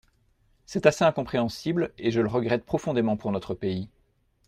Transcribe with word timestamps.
C’est 0.65 0.87
assez 0.87 1.03
incompréhensible, 1.03 1.93
et 1.99 2.09
je 2.09 2.21
le 2.21 2.27
regrette 2.27 2.65
profondément 2.65 3.17
pour 3.17 3.31
notre 3.31 3.53
pays. 3.53 3.87